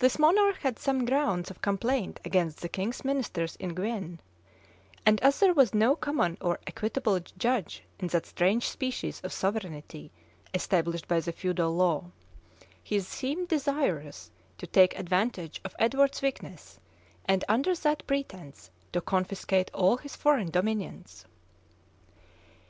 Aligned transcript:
This 0.00 0.18
monarch 0.18 0.58
had 0.58 0.78
some 0.78 1.06
grounds 1.06 1.50
of 1.50 1.62
complaint 1.62 2.20
against 2.22 2.60
the 2.60 2.68
king's 2.68 3.02
ministers 3.02 3.56
in 3.56 3.74
Guienne; 3.74 4.20
and 5.06 5.18
as 5.22 5.40
there 5.40 5.54
was 5.54 5.72
no 5.72 5.96
common 5.96 6.36
or 6.42 6.58
equitable 6.66 7.18
judge 7.18 7.82
in 7.98 8.08
that 8.08 8.26
strange 8.26 8.68
species 8.68 9.22
of 9.22 9.32
sovereignty 9.32 10.12
established 10.52 11.08
by 11.08 11.20
the 11.20 11.32
feudal 11.32 11.74
law, 11.74 12.10
he 12.82 13.00
seemed 13.00 13.48
desirous 13.48 14.30
to 14.58 14.66
take 14.66 14.98
advantage 14.98 15.62
of 15.64 15.74
Edward's 15.78 16.20
weakness, 16.20 16.78
and 17.24 17.42
under 17.48 17.74
that 17.74 18.06
pretence 18.06 18.70
to 18.92 19.00
confiscate 19.00 19.70
all 19.72 19.96
his 19.96 20.14
foreign 20.14 20.50
dominions. 20.50 21.24